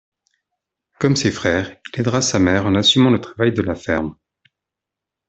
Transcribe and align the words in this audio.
Comme 0.99 1.15
ses 1.15 1.29
frères, 1.29 1.77
il 1.93 1.99
aidera 2.01 2.23
sa 2.23 2.39
mère 2.39 2.65
en 2.65 2.73
assumant 2.73 3.11
le 3.11 3.21
travail 3.21 3.53
de 3.53 3.61
la 3.61 3.75
ferme. 3.75 4.15